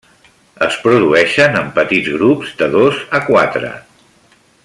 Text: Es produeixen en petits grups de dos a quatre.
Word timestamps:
Es 0.67 0.77
produeixen 0.85 1.59
en 1.59 1.69
petits 1.75 2.09
grups 2.15 2.57
de 2.63 2.71
dos 2.77 2.99
a 3.19 3.23
quatre. 3.29 3.73